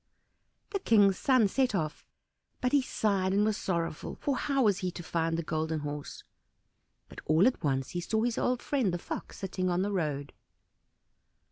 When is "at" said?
7.45-7.63